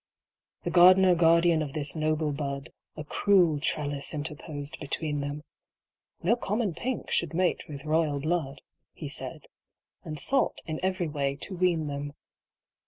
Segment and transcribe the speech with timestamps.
[0.63, 5.43] The gardener guardian of this noble bud A cruel trellis interposed between them.
[6.23, 9.45] No common Pink should mate with royal blood, He said,
[10.03, 12.13] and sought in every way to wean them.